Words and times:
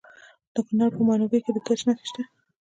د 0.53 0.55
کونړ 0.67 0.89
په 0.95 1.01
ماڼوګي 1.07 1.39
کې 1.43 1.51
د 1.53 1.57
ګچ 1.67 1.79
نښې 1.87 2.05
شته. 2.09 2.21